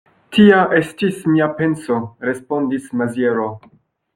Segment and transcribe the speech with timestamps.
[0.35, 1.99] Tia estis mia penso,
[2.31, 3.47] respondis Maziero.